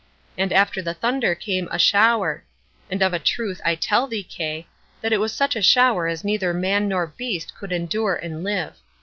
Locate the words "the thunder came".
0.81-1.67